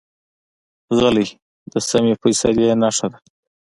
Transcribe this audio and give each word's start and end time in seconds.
غلی، 0.97 1.27
د 1.71 1.73
سمې 1.89 2.13
فیصلې 2.21 2.67
نښه 2.81 3.07
ده. 3.11 3.17